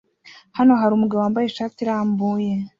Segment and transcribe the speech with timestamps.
[0.57, 2.51] Hano hari umugabo wambaye ishati irambuye